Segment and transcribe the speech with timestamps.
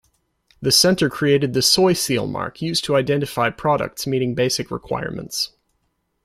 [0.63, 5.51] The center created the SoySeal mark used to identify products meeting basic requirements.